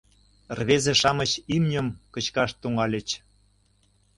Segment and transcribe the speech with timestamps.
[0.57, 3.09] Рвезе-шамыч имньым кычкаш тӱҥальыч.